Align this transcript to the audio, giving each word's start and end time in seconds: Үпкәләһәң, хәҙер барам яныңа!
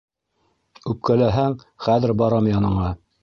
Үпкәләһәң, 0.93 1.53
хәҙер 1.89 2.17
барам 2.25 2.51
яныңа! 2.53 2.89